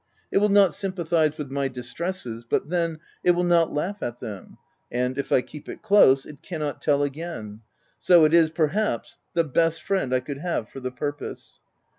It 0.31 0.39
will 0.39 0.49
not 0.49 0.73
sympathize 0.73 1.37
with 1.37 1.51
my 1.51 1.67
distresses, 1.67 2.43
but 2.43 2.69
then, 2.69 2.97
it 3.23 3.33
will 3.35 3.43
not 3.43 3.71
laugh 3.71 4.01
at 4.01 4.17
them, 4.19 4.57
and, 4.91 5.15
if 5.15 5.31
I 5.31 5.41
keep 5.43 5.69
it 5.69 5.83
close, 5.83 6.25
it 6.25 6.41
cannot 6.41 6.81
tell 6.81 7.03
again; 7.03 7.59
so 7.99 8.25
it 8.25 8.33
is 8.33 8.49
perhaps, 8.49 9.19
the 9.35 9.43
best 9.43 9.83
friend 9.83 10.11
I 10.11 10.19
could 10.21 10.39
have 10.39 10.67
for 10.69 10.79
the 10.79 10.89
purpose. 10.89 11.59